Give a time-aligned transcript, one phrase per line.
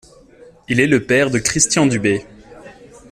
[0.67, 2.25] Il est le père de Christian Dubé.